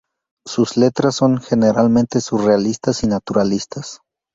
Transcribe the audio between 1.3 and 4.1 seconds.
generalmente surrealistas y naturalistas.